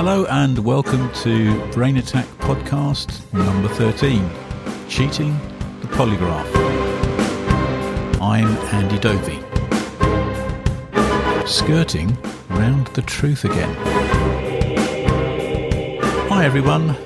Hello 0.00 0.26
and 0.26 0.56
welcome 0.60 1.12
to 1.24 1.60
Brain 1.72 1.96
Attack 1.96 2.24
Podcast 2.38 3.20
number 3.32 3.66
13 3.66 4.30
Cheating 4.88 5.36
the 5.80 5.88
Polygraph. 5.88 6.46
I'm 8.20 8.46
Andy 8.72 8.96
Dovey. 9.00 9.40
Skirting 11.48 12.16
round 12.48 12.86
the 12.94 13.02
truth 13.02 13.44
again. 13.44 13.74
Hi 16.28 16.44
everyone. 16.44 16.96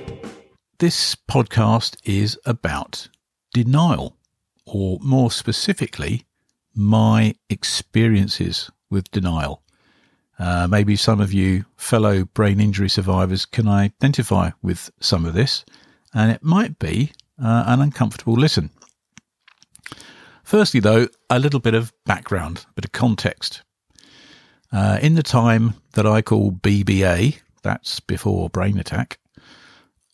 This 0.79 1.15
podcast 1.15 1.97
is 2.05 2.39
about 2.45 3.09
denial, 3.55 4.19
or 4.67 4.99
more 5.01 5.31
specifically, 5.31 6.27
my 6.75 7.37
experiences 7.49 8.71
with 8.91 9.11
denial. 9.11 9.62
Uh, 10.43 10.67
maybe 10.67 10.97
some 10.97 11.21
of 11.21 11.33
you 11.33 11.65
fellow 11.77 12.25
brain 12.25 12.59
injury 12.59 12.89
survivors 12.89 13.47
can 13.47 13.69
identify 13.69 14.51
with 14.61 14.91
some 14.99 15.25
of 15.25 15.35
this, 15.35 15.65
and 16.15 16.33
it 16.33 16.43
might 16.43 16.77
be 16.81 17.13
uh, 17.41 17.63
an 17.69 17.81
uncomfortable 17.81 18.35
listen. 18.35 18.69
Firstly, 20.43 20.81
though, 20.81 21.07
a 21.31 21.39
little 21.39 21.61
bit 21.61 21.75
of 21.75 21.93
background, 22.07 22.67
a 22.69 22.73
bit 22.73 22.85
of 22.85 22.91
context. 22.91 23.63
Uh, 24.73 24.99
in 25.01 25.15
the 25.15 25.23
time 25.23 25.75
that 25.93 26.09
I 26.09 26.23
call 26.23 26.51
BBA, 26.51 27.39
that's 27.63 28.01
before 28.01 28.51
brain 28.51 28.79
attack, 28.79 29.21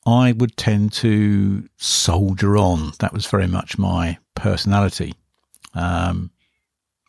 I 0.05 0.33
would 0.33 0.59
tend 0.59 0.93
to 0.95 1.67
soldier 1.79 2.59
on. 2.59 2.93
That 2.99 3.15
was 3.15 3.25
very 3.25 3.47
much 3.47 3.79
my 3.79 4.19
personality. 4.35 5.15
Um, 5.73 6.33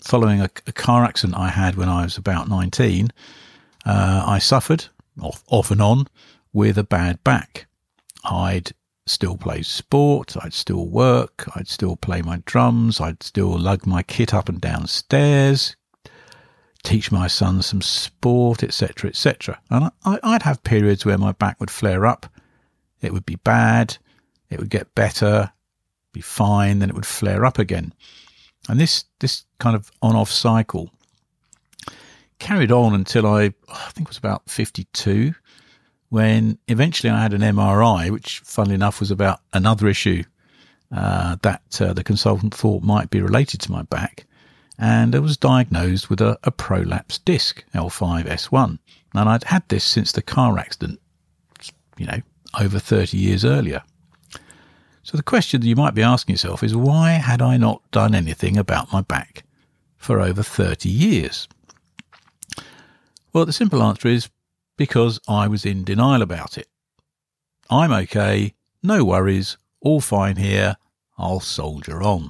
following 0.01 0.41
a, 0.41 0.49
a, 0.67 0.71
car 0.71 1.03
accident 1.03 1.37
I 1.37 1.49
had 1.49 1.75
when 1.75 1.89
I 1.89 2.03
was 2.03 2.17
about 2.17 2.49
19, 2.49 3.09
uh, 3.85 4.23
I 4.25 4.39
suffered 4.39 4.85
off, 5.21 5.43
off 5.47 5.71
and 5.71 5.81
on 5.81 6.07
with 6.53 6.77
a 6.77 6.83
bad 6.83 7.23
back. 7.23 7.67
I'd 8.23 8.71
still 9.05 9.37
play 9.37 9.61
sport, 9.61 10.35
I'd 10.41 10.53
still 10.53 10.85
work, 10.87 11.47
I'd 11.55 11.67
still 11.67 11.95
play 11.95 12.21
my 12.21 12.41
drums, 12.45 13.01
I'd 13.01 13.23
still 13.23 13.57
lug 13.57 13.85
my 13.85 14.03
kit 14.03 14.33
up 14.33 14.49
and 14.49 14.61
down 14.61 14.87
stairs, 14.87 15.75
teach 16.83 17.11
my 17.11 17.27
son 17.27 17.61
some 17.61 17.81
sport, 17.81 18.63
etc., 18.63 19.09
etc. 19.09 19.59
And 19.69 19.91
I, 20.05 20.19
I'd 20.23 20.43
have 20.43 20.63
periods 20.63 21.05
where 21.05 21.17
my 21.17 21.31
back 21.33 21.59
would 21.59 21.71
flare 21.71 22.05
up, 22.05 22.27
it 23.01 23.13
would 23.13 23.25
be 23.25 23.35
bad, 23.37 23.97
it 24.49 24.59
would 24.59 24.69
get 24.69 24.93
better, 24.95 25.51
be 26.13 26.21
fine, 26.21 26.79
then 26.79 26.89
it 26.89 26.95
would 26.95 27.05
flare 27.05 27.45
up 27.45 27.59
again. 27.59 27.93
And 28.69 28.79
this 28.79 29.05
this 29.19 29.45
kind 29.59 29.75
of 29.75 29.91
on 30.01 30.15
off 30.15 30.31
cycle 30.31 30.91
carried 32.37 32.71
on 32.71 32.93
until 32.93 33.25
I 33.25 33.53
I 33.67 33.89
think 33.91 34.07
it 34.07 34.09
was 34.09 34.17
about 34.17 34.49
52 34.49 35.33
when 36.09 36.57
eventually 36.67 37.09
I 37.11 37.21
had 37.21 37.33
an 37.33 37.41
MRI, 37.41 38.09
which 38.09 38.39
funnily 38.39 38.75
enough 38.75 38.99
was 38.99 39.11
about 39.11 39.41
another 39.53 39.87
issue 39.87 40.23
uh, 40.91 41.37
that 41.41 41.81
uh, 41.81 41.93
the 41.93 42.03
consultant 42.03 42.53
thought 42.53 42.83
might 42.83 43.09
be 43.09 43.21
related 43.21 43.61
to 43.61 43.71
my 43.71 43.83
back. 43.83 44.25
And 44.77 45.15
I 45.15 45.19
was 45.19 45.37
diagnosed 45.37 46.09
with 46.09 46.21
a, 46.21 46.39
a 46.43 46.51
prolapsed 46.51 47.25
disc, 47.25 47.63
L5S1. 47.75 48.79
And 49.13 49.29
I'd 49.29 49.43
had 49.43 49.67
this 49.67 49.83
since 49.83 50.11
the 50.11 50.21
car 50.21 50.57
accident, 50.57 50.99
you 51.97 52.07
know, 52.07 52.21
over 52.59 52.79
30 52.79 53.17
years 53.17 53.45
earlier. 53.45 53.83
So 55.09 55.17
the 55.17 55.23
question 55.23 55.59
that 55.59 55.67
you 55.67 55.75
might 55.75 55.95
be 55.95 56.03
asking 56.03 56.33
yourself 56.33 56.61
is 56.61 56.75
why 56.75 57.13
had 57.13 57.41
I 57.41 57.57
not 57.57 57.81
done 57.89 58.13
anything 58.13 58.57
about 58.57 58.93
my 58.93 59.01
back 59.01 59.43
for 59.97 60.21
over 60.21 60.43
30 60.43 60.87
years? 60.87 61.47
Well, 63.33 63.47
the 63.47 63.51
simple 63.51 63.81
answer 63.81 64.07
is 64.07 64.29
because 64.77 65.19
I 65.27 65.47
was 65.47 65.65
in 65.65 65.83
denial 65.83 66.21
about 66.21 66.59
it. 66.59 66.67
I'm 67.71 67.91
okay, 67.91 68.53
no 68.83 69.03
worries, 69.03 69.57
all 69.81 69.99
fine 69.99 70.35
here, 70.35 70.77
I'll 71.17 71.39
soldier 71.39 72.03
on. 72.03 72.29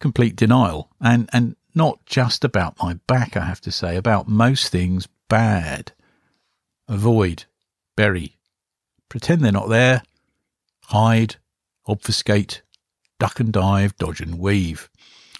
Complete 0.00 0.36
denial, 0.36 0.90
and, 1.00 1.30
and 1.32 1.56
not 1.74 2.04
just 2.04 2.44
about 2.44 2.76
my 2.82 2.98
back, 3.06 3.38
I 3.38 3.46
have 3.46 3.62
to 3.62 3.72
say, 3.72 3.96
about 3.96 4.28
most 4.28 4.68
things 4.68 5.08
bad. 5.30 5.92
Avoid, 6.88 7.44
bury, 7.96 8.36
pretend 9.08 9.42
they're 9.42 9.50
not 9.50 9.70
there, 9.70 10.02
hide, 10.92 11.36
obfuscate, 11.86 12.60
duck 13.18 13.40
and 13.40 13.50
dive, 13.50 13.96
dodge 13.96 14.20
and 14.20 14.38
weave, 14.38 14.90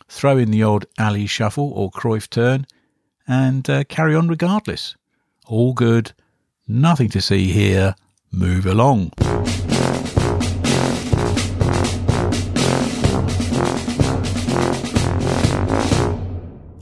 throw 0.08 0.38
in 0.38 0.50
the 0.50 0.62
odd 0.62 0.86
Ali 0.98 1.26
shuffle 1.26 1.70
or 1.74 1.90
Cruyff 1.90 2.30
turn, 2.30 2.66
and 3.28 3.68
uh, 3.68 3.84
carry 3.84 4.14
on 4.14 4.28
regardless. 4.28 4.96
All 5.46 5.74
good, 5.74 6.12
nothing 6.66 7.10
to 7.10 7.20
see 7.20 7.52
here, 7.52 7.94
move 8.30 8.64
along. 8.64 9.12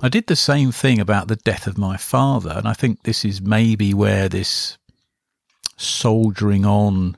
I 0.03 0.09
did 0.09 0.29
the 0.29 0.37
same 0.37 0.71
thing 0.71 1.01
about 1.01 1.27
the 1.27 1.37
death 1.37 1.67
of 1.67 1.77
my 1.77 1.97
father, 1.97 2.53
and 2.57 2.69
I 2.69 2.75
think 2.75 3.03
this 3.03 3.25
is 3.25 3.43
maybe 3.43 3.93
where 3.93 4.29
this 4.29 4.79
soldiering 5.77 6.65
on 6.65 7.17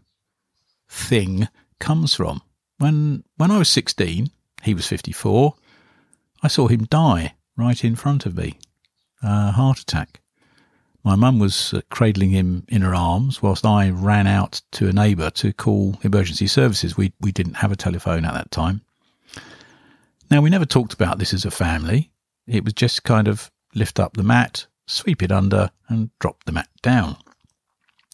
thing 0.92 1.48
comes 1.80 2.14
from. 2.14 2.42
When 2.78 3.24
when 3.36 3.50
I 3.50 3.58
was 3.58 3.68
16, 3.68 4.30
he 4.62 4.74
was 4.74 4.86
54. 4.86 5.54
I 6.42 6.48
saw 6.48 6.68
him 6.68 6.84
die 6.84 7.34
right 7.56 7.82
in 7.84 7.96
front 7.96 8.26
of 8.26 8.36
me, 8.36 8.58
a 9.22 9.52
heart 9.52 9.80
attack. 9.80 10.20
My 11.04 11.16
mum 11.16 11.38
was 11.38 11.74
uh, 11.74 11.80
cradling 11.90 12.30
him 12.30 12.64
in 12.68 12.82
her 12.82 12.94
arms 12.94 13.42
whilst 13.42 13.66
I 13.66 13.90
ran 13.90 14.26
out 14.26 14.62
to 14.72 14.88
a 14.88 14.92
neighbour 14.92 15.30
to 15.30 15.52
call 15.52 15.98
emergency 16.02 16.46
services. 16.46 16.96
We 16.96 17.12
we 17.20 17.32
didn't 17.32 17.54
have 17.54 17.72
a 17.72 17.76
telephone 17.76 18.24
at 18.24 18.34
that 18.34 18.50
time. 18.50 18.82
Now 20.30 20.40
we 20.40 20.50
never 20.50 20.66
talked 20.66 20.92
about 20.92 21.18
this 21.18 21.34
as 21.34 21.44
a 21.44 21.50
family. 21.50 22.10
It 22.46 22.64
was 22.64 22.74
just 22.74 23.04
kind 23.04 23.28
of 23.28 23.50
lift 23.74 23.98
up 23.98 24.14
the 24.14 24.22
mat, 24.22 24.66
sweep 24.86 25.22
it 25.22 25.32
under, 25.32 25.70
and 25.88 26.10
drop 26.18 26.44
the 26.44 26.52
mat 26.52 26.68
down. 26.82 27.16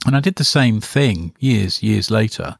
And 0.07 0.17
I 0.17 0.21
did 0.21 0.37
the 0.37 0.45
same 0.45 0.81
thing 0.81 1.35
years, 1.39 1.83
years 1.83 2.11
later 2.11 2.57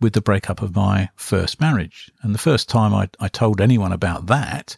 with 0.00 0.12
the 0.12 0.20
breakup 0.20 0.60
of 0.60 0.74
my 0.74 1.08
first 1.14 1.60
marriage. 1.60 2.10
And 2.22 2.34
the 2.34 2.38
first 2.38 2.68
time 2.68 2.92
I, 2.92 3.08
I 3.20 3.28
told 3.28 3.60
anyone 3.60 3.92
about 3.92 4.26
that 4.26 4.76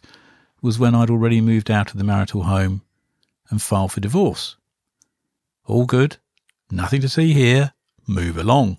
was 0.61 0.79
when 0.79 0.95
I'd 0.95 1.09
already 1.09 1.41
moved 1.41 1.69
out 1.69 1.91
of 1.91 1.97
the 1.97 2.03
marital 2.03 2.43
home 2.43 2.83
and 3.49 3.61
filed 3.61 3.91
for 3.91 3.99
divorce. 3.99 4.55
All 5.65 5.85
good, 5.85 6.17
nothing 6.71 7.01
to 7.01 7.09
see 7.09 7.33
here, 7.33 7.73
move 8.07 8.37
along. 8.37 8.77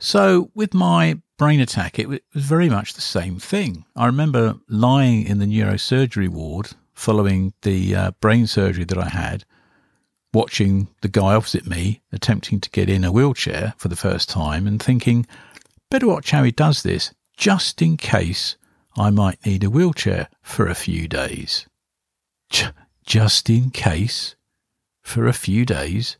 So, 0.00 0.50
with 0.54 0.74
my 0.74 1.20
brain 1.36 1.60
attack, 1.60 1.98
it 1.98 2.08
was 2.08 2.20
very 2.32 2.68
much 2.68 2.94
the 2.94 3.00
same 3.00 3.38
thing. 3.38 3.84
I 3.96 4.06
remember 4.06 4.56
lying 4.68 5.26
in 5.26 5.38
the 5.38 5.46
neurosurgery 5.46 6.28
ward 6.28 6.70
following 6.94 7.52
the 7.62 7.94
uh, 7.94 8.10
brain 8.20 8.46
surgery 8.46 8.84
that 8.84 8.98
I 8.98 9.08
had, 9.08 9.44
watching 10.32 10.88
the 11.00 11.08
guy 11.08 11.34
opposite 11.34 11.66
me 11.66 12.02
attempting 12.12 12.60
to 12.60 12.70
get 12.70 12.88
in 12.88 13.04
a 13.04 13.12
wheelchair 13.12 13.74
for 13.78 13.88
the 13.88 13.96
first 13.96 14.28
time 14.28 14.66
and 14.66 14.82
thinking, 14.82 15.26
better 15.90 16.06
watch 16.06 16.30
how 16.30 16.44
he 16.44 16.52
does 16.52 16.82
this, 16.82 17.12
just 17.36 17.82
in 17.82 17.96
case 17.96 18.56
I 18.96 19.10
might 19.10 19.44
need 19.44 19.64
a 19.64 19.70
wheelchair 19.70 20.28
for 20.42 20.68
a 20.68 20.74
few 20.74 21.08
days. 21.08 21.66
J- 22.48 22.70
just 23.04 23.50
in 23.50 23.70
case 23.70 24.36
for 25.02 25.26
a 25.26 25.32
few 25.32 25.66
days. 25.66 26.16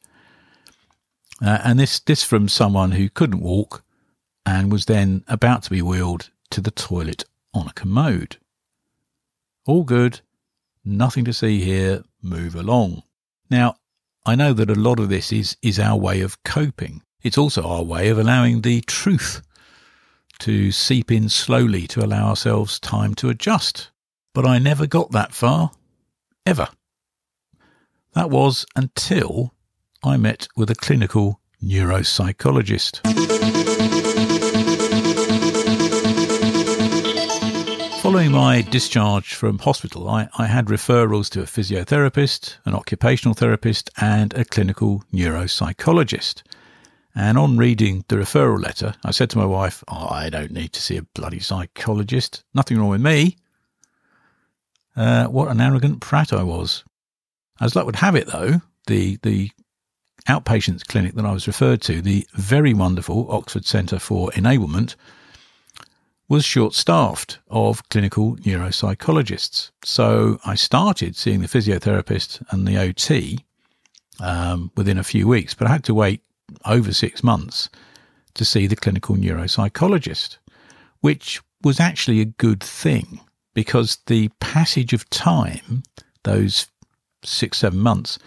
Uh, 1.41 1.59
and 1.65 1.79
this, 1.79 2.01
this 2.01 2.23
from 2.23 2.49
someone 2.49 2.93
who 2.93 3.09
couldn't 3.09 3.41
walk 3.41 3.84
and 4.47 4.71
was 4.71 4.87
then 4.87 5.25
about 5.29 5.63
to 5.65 5.71
be 5.71 5.83
wheeled 5.83 6.31
to 6.51 6.61
the 6.61 6.71
toilet 6.71 7.25
on 7.53 7.67
a 7.67 7.73
commode. 7.73 8.37
All 9.67 9.85
good 9.85 10.21
nothing 10.85 11.25
to 11.25 11.33
see 11.33 11.63
here, 11.63 12.03
move 12.23 12.55
along. 12.55 13.03
Now, 13.51 13.77
I 14.27 14.35
know 14.35 14.53
that 14.53 14.71
a 14.71 14.75
lot 14.75 15.01
of 15.01 15.09
this 15.09 15.33
is, 15.33 15.57
is 15.63 15.79
our 15.79 15.97
way 15.97 16.21
of 16.21 16.43
coping. 16.45 17.03
It's 17.23 17.39
also 17.39 17.63
our 17.63 17.83
way 17.83 18.09
of 18.09 18.19
allowing 18.19 18.63
the 18.63 18.83
truth 18.83 19.43
to 20.41 20.73
seep 20.73 21.11
in 21.11 21.29
slowly 21.29 21.87
to 21.89 22.05
allow 22.05 22.29
ourselves 22.29 22.81
time 22.81 23.15
to 23.17 23.31
adjust. 23.31 23.91
But 24.35 24.47
I 24.47 24.59
never 24.59 24.87
got 24.87 25.13
that 25.13 25.33
far, 25.33 25.71
ever. 26.45 26.69
That 28.15 28.31
was 28.31 28.67
until 28.77 29.55
I 30.03 30.17
met 30.17 30.49
with 30.57 30.71
a 30.71 30.75
clinical 30.75 31.41
neuropsychologist. 31.63 33.54
Following 38.05 38.33
my 38.33 38.61
discharge 38.61 39.35
from 39.35 39.59
hospital, 39.59 40.09
I, 40.09 40.29
I, 40.37 40.47
had 40.47 40.67
referrals 40.67 41.31
to 41.31 41.41
a 41.41 41.47
physiotherapist, 41.47 42.59
an 42.65 42.75
occupational 42.75 43.35
therapist, 43.35 43.89
and 43.99 44.35
a 44.35 44.45
clinical 44.45 45.03
neuropsychologist. 45.13 46.43
And 47.15 47.39
on 47.39 47.57
reading 47.57 48.05
the 48.09 48.17
referral 48.17 48.63
letter, 48.63 48.95
I 49.05 49.11
said 49.11 49.31
to 49.31 49.39
my 49.39 49.47
wife, 49.47 49.83
oh, 49.89 50.09
I 50.09 50.29
don't 50.29 50.53
need 50.53 50.73
to 50.75 50.83
see 50.83 50.97
a 50.97 51.03
bloody 51.15 51.41
psychologist. 51.41 52.45
Nothing 52.53 52.79
wrong 52.79 52.91
with 52.91 53.01
me. 53.01 53.37
Uh, 54.95 55.25
what 55.27 55.51
an 55.51 55.61
arrogant 55.61 56.01
prat 56.01 56.33
I 56.33 56.43
was. 56.43 56.85
As 57.61 57.75
luck 57.75 57.87
would 57.87 57.97
have 57.97 58.17
it, 58.17 58.27
though, 58.27 58.61
the, 58.87 59.19
the 59.23 59.51
outpatients 60.29 60.87
clinic 60.87 61.15
that 61.15 61.25
I 61.25 61.33
was 61.33 61.47
referred 61.47 61.83
to, 61.83 62.01
the 62.01 62.27
very 62.35 62.75
wonderful 62.75 63.31
Oxford 63.31 63.67
Centre 63.67 63.99
for 63.99 64.31
Enablement, 64.31 64.95
was 66.29 66.45
short 66.45 66.75
staffed 66.75 67.39
of 67.51 67.87
clinical 67.91 68.37
neuropsychologists. 68.37 69.71
So 69.83 70.39
I 70.45 70.55
started 70.55 71.17
seeing 71.17 71.41
the 71.41 71.49
physiotherapist 71.49 72.43
and 72.51 72.67
the 72.67 72.79
OT 72.79 73.45
um, 74.21 74.71
within 74.77 74.99
a 74.99 75.05
few 75.05 75.29
weeks, 75.29 75.55
but 75.55 75.67
I 75.67 75.73
had 75.73 75.85
to 75.85 75.95
wait 75.95 76.23
over 76.65 76.93
six 76.93 77.23
months 77.23 77.69
to 78.35 78.45
see 78.45 78.67
the 78.67 78.77
clinical 78.77 79.17
neuropsychologist, 79.17 80.39
which 81.01 81.43
was 81.63 81.79
actually 81.79 82.21
a 82.21 82.27
good 82.27 82.63
thing 82.63 83.21
because 83.55 83.99
the 84.07 84.29
passage 84.41 84.93
of 84.93 85.09
time, 85.11 85.83
those 86.25 86.67
six, 87.23 87.59
seven 87.59 87.79
months, 87.79 88.19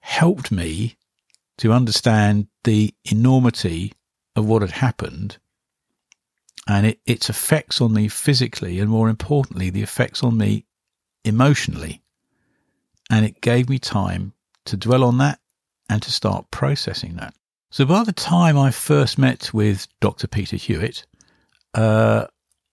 helped 0.00 0.50
me 0.50 0.96
to 1.58 1.72
understand 1.72 2.48
the 2.64 2.94
enormity 3.04 3.92
of 4.36 4.46
what 4.46 4.62
had 4.62 4.72
happened 4.72 5.38
and 6.66 6.86
it, 6.86 7.00
its 7.06 7.28
effects 7.28 7.80
on 7.80 7.92
me 7.92 8.08
physically, 8.08 8.80
and 8.80 8.90
more 8.90 9.08
importantly, 9.08 9.70
the 9.70 9.82
effects 9.82 10.22
on 10.22 10.38
me 10.38 10.64
emotionally. 11.24 12.02
And 13.10 13.24
it 13.24 13.40
gave 13.40 13.68
me 13.68 13.78
time 13.78 14.32
to 14.66 14.76
dwell 14.76 15.04
on 15.04 15.18
that 15.18 15.40
and 15.90 16.02
to 16.02 16.10
start 16.10 16.50
processing 16.50 17.16
that. 17.16 17.34
So 17.70 17.84
by 17.84 18.04
the 18.04 18.12
time 18.12 18.56
I 18.56 18.70
first 18.70 19.18
met 19.18 19.52
with 19.52 19.86
Dr. 20.00 20.26
Peter 20.26 20.56
Hewitt, 20.56 21.04
uh, 21.74 22.26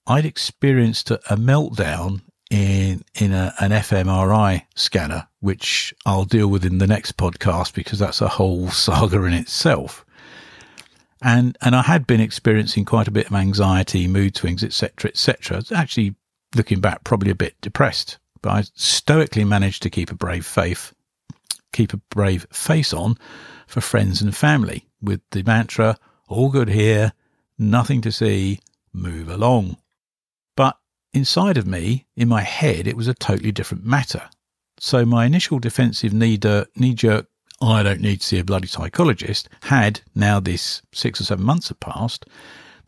I'd 0.07 0.25
experienced 0.25 1.11
a, 1.11 1.19
a 1.31 1.35
meltdown 1.35 2.21
in 2.51 3.03
in 3.15 3.31
a, 3.31 3.53
an 3.59 3.71
fMRI 3.71 4.63
scanner, 4.75 5.27
which 5.39 5.93
I'll 6.05 6.25
deal 6.25 6.47
with 6.47 6.65
in 6.65 6.77
the 6.77 6.85
next 6.85 7.17
podcast 7.17 7.73
because 7.73 7.97
that's 7.97 8.21
a 8.21 8.27
whole 8.27 8.69
saga 8.71 9.23
in 9.23 9.33
itself. 9.33 10.05
And 11.21 11.57
and 11.61 11.75
I 11.75 11.81
had 11.81 12.05
been 12.05 12.19
experiencing 12.19 12.85
quite 12.85 13.07
a 13.07 13.11
bit 13.11 13.27
of 13.27 13.33
anxiety, 13.33 14.07
mood 14.07 14.35
swings, 14.35 14.63
etc., 14.63 15.09
etc. 15.09 15.63
Actually, 15.73 16.15
looking 16.55 16.81
back, 16.81 17.03
probably 17.05 17.31
a 17.31 17.35
bit 17.35 17.55
depressed, 17.61 18.19
but 18.41 18.49
I 18.51 18.63
stoically 18.75 19.45
managed 19.45 19.81
to 19.83 19.89
keep 19.89 20.11
a 20.11 20.15
brave 20.15 20.45
faith, 20.45 20.93
keep 21.71 21.93
a 21.93 21.97
brave 22.09 22.45
face 22.51 22.93
on 22.93 23.17
for 23.65 23.79
friends 23.79 24.21
and 24.21 24.35
family 24.35 24.89
with 25.01 25.21
the 25.31 25.43
mantra, 25.43 25.97
all 26.27 26.49
good 26.49 26.67
here, 26.67 27.13
nothing 27.57 28.01
to 28.01 28.11
see, 28.11 28.59
move 28.91 29.29
along. 29.29 29.77
Inside 31.13 31.57
of 31.57 31.67
me, 31.67 32.05
in 32.15 32.29
my 32.29 32.41
head, 32.41 32.87
it 32.87 32.95
was 32.95 33.07
a 33.07 33.13
totally 33.13 33.51
different 33.51 33.85
matter. 33.85 34.29
So 34.79 35.05
my 35.05 35.25
initial 35.25 35.59
defensive 35.59 36.13
knee 36.13 36.37
jerk, 36.37 37.27
I 37.61 37.83
don't 37.83 38.01
need 38.01 38.21
to 38.21 38.25
see 38.25 38.39
a 38.39 38.43
bloody 38.43 38.67
psychologist, 38.67 39.49
had, 39.63 40.01
now 40.15 40.39
this 40.39 40.81
six 40.93 41.19
or 41.19 41.25
seven 41.25 41.45
months 41.45 41.67
had 41.67 41.79
passed, 41.79 42.25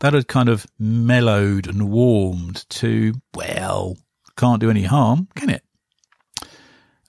that 0.00 0.14
had 0.14 0.26
kind 0.26 0.48
of 0.48 0.66
mellowed 0.78 1.66
and 1.66 1.90
warmed 1.90 2.68
to, 2.70 3.14
well, 3.34 3.96
can't 4.36 4.60
do 4.60 4.70
any 4.70 4.84
harm, 4.84 5.28
can 5.34 5.50
it? 5.50 5.62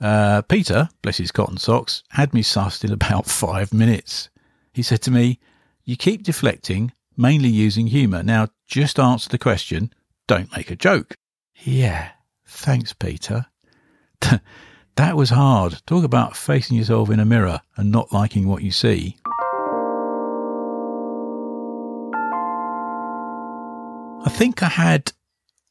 Uh, 0.02 0.42
Peter, 0.44 0.90
bless 1.02 1.18
his 1.18 1.32
cotton 1.32 1.58
socks, 1.58 2.04
had 2.10 2.34
me 2.34 2.44
sussed 2.44 2.84
in 2.84 2.92
about 2.94 3.26
five 3.26 3.74
minutes. 3.74 4.30
He 4.74 4.84
said 4.84 5.02
to 5.04 5.12
me, 5.12 5.40
You 5.86 5.96
keep 5.96 6.24
deflecting, 6.24 6.92
mainly 7.18 7.50
using 7.50 7.88
humour. 7.88 8.22
Now 8.22 8.50
just 8.68 9.00
answer 9.00 9.30
the 9.30 9.38
question, 9.38 9.94
don't 10.28 10.56
make 10.56 10.72
a 10.72 10.76
joke. 10.76 11.16
Yeah, 11.64 12.12
thanks, 12.46 12.94
Peter. 12.94 13.46
that 14.96 15.16
was 15.16 15.30
hard. 15.30 15.82
Talk 15.86 16.04
about 16.04 16.36
facing 16.36 16.78
yourself 16.78 17.10
in 17.10 17.20
a 17.20 17.26
mirror 17.26 17.62
and 17.78 17.92
not 17.92 18.12
liking 18.12 18.48
what 18.48 18.64
you 18.64 18.72
see. 18.72 19.18
I 24.26 24.30
think 24.30 24.64
I 24.64 24.70
had 24.70 25.12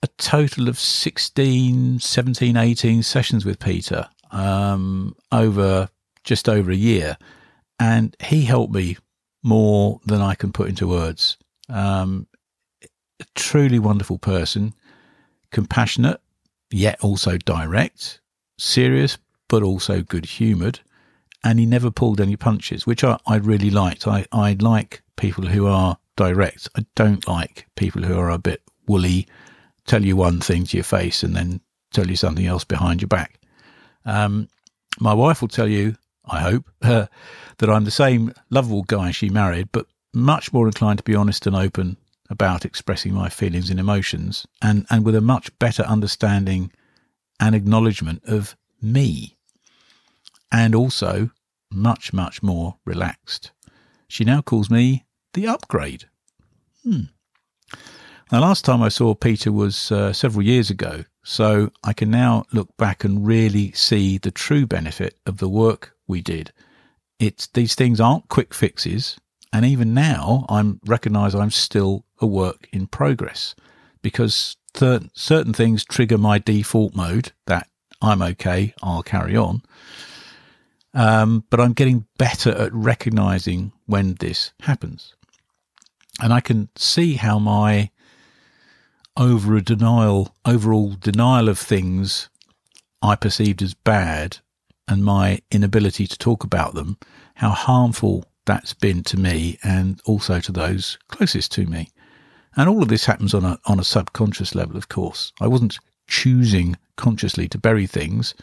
a 0.03 0.07
total 0.19 0.69
of 0.69 0.79
16, 0.79 1.99
17, 1.99 2.57
18 2.57 3.03
sessions 3.03 3.45
with 3.45 3.59
Peter 3.59 4.09
um, 4.31 5.17
over 5.33 5.89
just 6.23 6.49
over 6.49 6.71
a 6.71 6.77
year 6.77 7.17
and 7.81 8.17
he 8.23 8.45
helped 8.45 8.73
me 8.73 8.97
more 9.43 10.01
than 10.07 10.21
I 10.21 10.35
can 10.35 10.53
put 10.53 10.69
into 10.69 10.87
words. 10.87 11.37
Um, 11.69 12.27
a 13.21 13.25
truly 13.35 13.79
wonderful 13.79 14.19
person, 14.19 14.75
compassionate, 15.51 16.21
yet 16.71 16.99
also 17.01 17.37
direct, 17.39 18.21
serious, 18.59 19.19
but 19.49 19.63
also 19.63 20.03
good 20.03 20.27
humoured. 20.27 20.81
And 21.43 21.59
he 21.59 21.67
never 21.67 21.91
pulled 21.91 22.21
any 22.21 22.37
punches, 22.37 22.87
which 22.87 23.05
I, 23.05 23.19
I 23.27 23.37
really 23.37 23.71
liked. 23.71 24.07
I, 24.07 24.27
I 24.33 24.57
like 24.59 25.03
people 25.17 25.47
who 25.47 25.67
are 25.67 25.99
direct. 26.17 26.69
I 26.77 26.87
don't 26.95 27.27
like 27.29 27.67
people 27.77 28.03
who 28.03 28.19
are 28.19 28.31
a 28.31 28.39
bit 28.39 28.63
woolly, 28.87 29.27
tell 29.87 30.05
you 30.05 30.17
one 30.17 30.41
thing 30.41 30.65
to 30.65 30.77
your 30.77 30.85
face 30.85 31.23
and 31.23 31.37
then 31.37 31.61
tell 31.93 32.09
you 32.09 32.17
something 32.17 32.47
else 32.47 32.65
behind 32.65 33.03
your 33.03 33.09
back. 33.09 33.39
Um, 34.07 34.49
my 35.01 35.13
wife 35.13 35.41
will 35.41 35.49
tell 35.49 35.69
you 35.69 35.97
I 36.27 36.41
hope, 36.41 36.71
uh, 36.83 37.07
that 37.59 37.71
I'm 37.71 37.85
the 37.85 37.91
same 37.91 38.33
lovable 38.51 38.83
guy 38.85 39.11
she 39.11 39.29
married, 39.29 39.69
but 39.73 39.87
much 40.13 40.53
more 40.53 40.67
inclined 40.67 40.99
to 40.99 41.05
be 41.05 41.15
honest 41.15 41.47
and 41.47 41.57
open 41.57 41.97
about 42.31 42.65
expressing 42.65 43.13
my 43.13 43.29
feelings 43.29 43.71
and 43.71 43.79
emotions, 43.79 44.47
and, 44.63 44.87
and 44.91 45.05
with 45.05 45.15
a 45.15 45.21
much 45.21 45.57
better 45.59 45.83
understanding 45.83 46.73
and 47.39 47.55
acknowledgement 47.55 48.23
of 48.25 48.57
me, 48.81 49.37
and 50.51 50.75
also 50.75 51.31
much, 51.71 52.13
much 52.13 52.43
more 52.43 52.77
relaxed. 52.85 53.51
She 54.09 54.25
now 54.25 54.43
calls 54.43 54.71
me 54.71 55.05
the 55.33 55.47
upgrade. 55.49 56.09
Hmm. 56.83 57.05
The 58.31 58.41
last 58.41 58.65
time 58.65 58.83
I 58.83 58.89
saw 58.89 59.15
Peter 59.15 59.53
was 59.53 59.93
uh, 59.93 60.13
several 60.13 60.43
years 60.43 60.71
ago, 60.71 61.05
so 61.23 61.71
I 61.83 61.93
can 61.93 62.11
now 62.11 62.45
look 62.53 62.75
back 62.77 63.05
and 63.05 63.27
really 63.27 63.73
see 63.73 64.19
the 64.19 64.31
true 64.31 64.67
benefit 64.67 65.19
of 65.27 65.39
the 65.39 65.49
work 65.49 65.97
we 66.07 66.21
did. 66.21 66.53
It's 67.19 67.47
these 67.49 67.75
things 67.75 68.01
aren't 68.01 68.29
quick 68.29 68.55
fixes, 68.55 69.19
and 69.53 69.65
even 69.65 69.95
now 69.95 70.47
I'm 70.49 70.81
recognise 70.87 71.35
I'm 71.35 71.51
still 71.51 72.05
a 72.25 72.27
work 72.27 72.69
in 72.73 72.87
progress 72.87 73.55
because 74.03 74.57
certain 75.15 75.53
things 75.53 75.85
trigger 75.85 76.19
my 76.19 76.39
default 76.39 76.97
mode 76.97 77.33
that 77.47 77.69
I'm 78.03 78.23
okay, 78.23 78.75
I'll 78.83 79.03
carry 79.03 79.37
on. 79.37 79.63
Um, 80.95 81.45
but 81.51 81.61
I'm 81.61 81.73
getting 81.75 82.07
better 82.19 82.51
at 82.51 82.73
recognizing 82.73 83.73
when 83.87 84.15
this 84.15 84.53
happens. 84.63 85.15
And 86.21 86.33
I 86.33 86.41
can 86.41 86.71
see 86.77 87.15
how 87.15 87.39
my 87.39 87.91
over 89.17 89.61
denial, 89.61 90.35
overall 90.45 90.97
denial 90.99 91.49
of 91.49 91.59
things 91.59 92.29
I 93.03 93.17
perceived 93.17 93.63
as 93.63 93.75
bad 93.75 94.39
and 94.89 95.05
my 95.05 95.41
inability 95.51 96.07
to 96.07 96.19
talk 96.19 96.45
about 96.45 96.75
them, 96.75 96.99
how 97.35 97.51
harmful 97.51 98.25
that's 98.47 98.75
been 98.75 99.03
to 99.05 99.19
me 99.19 99.59
and 99.63 100.01
also 100.05 100.41
to 100.41 100.53
those 100.53 100.99
closest 101.09 101.53
to 101.53 101.67
me. 101.67 101.91
And 102.57 102.69
all 102.69 102.83
of 102.83 102.89
this 102.89 103.05
happens 103.05 103.35
on 103.35 103.45
a 103.45 103.59
on 103.67 103.81
a 103.81 103.85
subconscious 103.85 104.55
level, 104.55 104.77
of 104.77 104.89
course. 104.89 105.33
I 105.41 105.47
wasn't 105.47 105.79
choosing 106.07 106.77
consciously 106.97 107.49
to 107.49 107.59
bury 107.59 107.87
things, 107.87 108.35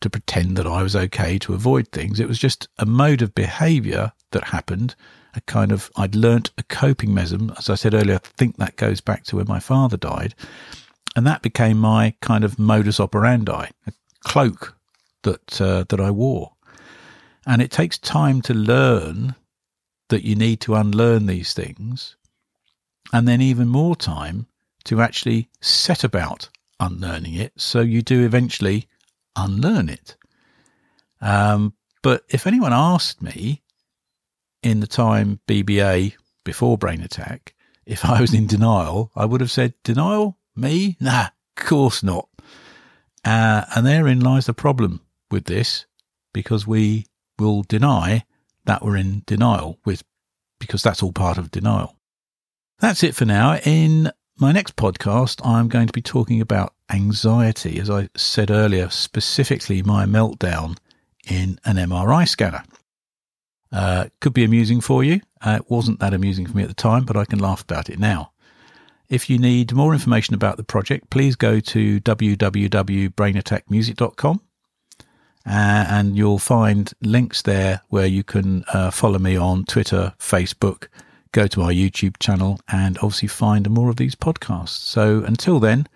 to 0.00 0.10
pretend 0.10 0.56
that 0.56 0.66
I 0.66 0.82
was 0.82 0.96
okay, 0.96 1.38
to 1.40 1.54
avoid 1.54 1.88
things. 1.88 2.20
It 2.20 2.28
was 2.28 2.38
just 2.38 2.68
a 2.78 2.86
mode 2.86 3.22
of 3.22 3.34
behaviour 3.34 4.12
that 4.30 4.44
happened. 4.44 4.94
A 5.34 5.40
kind 5.42 5.72
of 5.72 5.90
I'd 5.96 6.14
learnt 6.14 6.50
a 6.56 6.62
coping 6.62 7.12
mechanism. 7.12 7.52
As 7.58 7.68
I 7.68 7.74
said 7.74 7.94
earlier, 7.94 8.16
I 8.16 8.28
think 8.36 8.56
that 8.56 8.76
goes 8.76 9.00
back 9.00 9.24
to 9.24 9.36
when 9.36 9.46
my 9.46 9.60
father 9.60 9.96
died. 9.96 10.34
And 11.16 11.26
that 11.26 11.42
became 11.42 11.78
my 11.78 12.14
kind 12.20 12.44
of 12.44 12.58
modus 12.58 13.00
operandi, 13.00 13.68
a 13.86 13.92
cloak 14.24 14.76
that 15.22 15.60
uh, 15.60 15.84
that 15.88 16.00
I 16.00 16.10
wore. 16.10 16.52
And 17.46 17.62
it 17.62 17.70
takes 17.70 17.98
time 17.98 18.40
to 18.42 18.54
learn 18.54 19.34
that 20.08 20.24
you 20.24 20.34
need 20.34 20.60
to 20.62 20.74
unlearn 20.74 21.26
these 21.26 21.52
things, 21.54 22.16
and 23.12 23.26
then 23.26 23.40
even 23.40 23.68
more 23.68 23.96
time 23.96 24.46
to 24.84 25.00
actually 25.00 25.48
set 25.60 26.04
about 26.04 26.48
unlearning 26.80 27.34
it. 27.34 27.52
So 27.56 27.80
you 27.80 28.02
do 28.02 28.24
eventually 28.24 28.88
unlearn 29.36 29.88
it. 29.88 30.16
Um, 31.20 31.74
but 32.02 32.24
if 32.28 32.46
anyone 32.46 32.72
asked 32.72 33.20
me 33.20 33.62
in 34.62 34.80
the 34.80 34.86
time 34.86 35.40
BBA 35.46 36.14
before 36.44 36.78
brain 36.78 37.02
attack 37.02 37.54
if 37.88 38.04
I 38.04 38.20
was 38.20 38.34
in 38.34 38.46
denial, 38.46 39.10
I 39.16 39.24
would 39.24 39.40
have 39.40 39.50
said, 39.50 39.74
Denial? 39.82 40.36
Me? 40.54 40.96
Nah, 41.00 41.28
of 41.28 41.64
course 41.64 42.02
not. 42.02 42.28
Uh, 43.24 43.64
and 43.74 43.86
therein 43.86 44.20
lies 44.20 44.46
the 44.46 44.54
problem 44.54 45.00
with 45.30 45.46
this 45.46 45.86
because 46.34 46.66
we 46.66 47.06
will 47.38 47.62
deny 47.62 48.24
that 48.66 48.84
we're 48.84 48.96
in 48.96 49.22
denial 49.26 49.78
with 49.84 50.04
because 50.58 50.82
that's 50.82 51.02
all 51.02 51.12
part 51.12 51.38
of 51.38 51.50
denial. 51.50 51.97
That's 52.80 53.02
it 53.02 53.16
for 53.16 53.24
now. 53.24 53.56
In 53.64 54.12
my 54.38 54.52
next 54.52 54.76
podcast, 54.76 55.44
I'm 55.44 55.66
going 55.66 55.88
to 55.88 55.92
be 55.92 56.00
talking 56.00 56.40
about 56.40 56.74
anxiety, 56.90 57.80
as 57.80 57.90
I 57.90 58.08
said 58.16 58.52
earlier, 58.52 58.88
specifically 58.88 59.82
my 59.82 60.06
meltdown 60.06 60.76
in 61.28 61.58
an 61.64 61.74
MRI 61.76 62.28
scanner. 62.28 62.62
Uh, 63.72 64.06
could 64.20 64.32
be 64.32 64.44
amusing 64.44 64.80
for 64.80 65.02
you. 65.02 65.20
Uh, 65.44 65.58
it 65.60 65.68
wasn't 65.68 65.98
that 65.98 66.14
amusing 66.14 66.46
for 66.46 66.56
me 66.56 66.62
at 66.62 66.68
the 66.68 66.74
time, 66.74 67.04
but 67.04 67.16
I 67.16 67.24
can 67.24 67.40
laugh 67.40 67.62
about 67.62 67.90
it 67.90 67.98
now. 67.98 68.30
If 69.08 69.28
you 69.28 69.38
need 69.38 69.72
more 69.72 69.92
information 69.92 70.34
about 70.34 70.56
the 70.56 70.62
project, 70.62 71.10
please 71.10 71.34
go 71.34 71.58
to 71.58 72.00
www.brainattackmusic.com 72.00 74.40
uh, 75.46 75.48
and 75.88 76.16
you'll 76.16 76.38
find 76.38 76.92
links 77.02 77.42
there 77.42 77.80
where 77.88 78.06
you 78.06 78.22
can 78.22 78.64
uh, 78.72 78.92
follow 78.92 79.18
me 79.18 79.36
on 79.36 79.64
Twitter, 79.64 80.14
Facebook, 80.18 80.86
go 81.32 81.46
to 81.46 81.62
our 81.62 81.70
YouTube 81.70 82.18
channel, 82.18 82.60
and 82.68 82.98
obviously 82.98 83.28
find 83.28 83.68
more 83.70 83.90
of 83.90 83.96
these 83.96 84.14
podcasts. 84.14 84.68
So 84.68 85.22
until 85.24 85.60
then, 85.60 85.86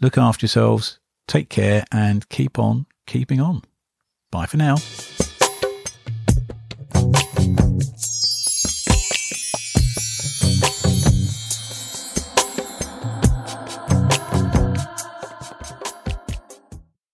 look 0.00 0.18
after 0.18 0.44
yourselves, 0.44 0.98
take 1.26 1.48
care, 1.48 1.84
and 1.92 2.28
keep 2.28 2.58
on 2.58 2.86
keeping 3.06 3.40
on. 3.40 3.62
Bye 4.30 4.46
for 4.46 4.56
now. 4.56 4.76